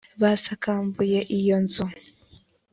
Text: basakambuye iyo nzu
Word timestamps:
basakambuye 0.21 1.19
iyo 1.37 1.55
nzu 1.63 1.83